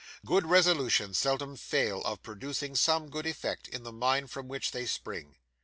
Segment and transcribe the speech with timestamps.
[0.25, 4.87] Good resolutions seldom fail of producing some good effect in the mind from which they
[4.87, 5.35] spring.